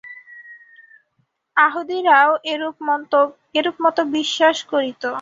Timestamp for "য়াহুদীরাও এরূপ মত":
1.57-3.97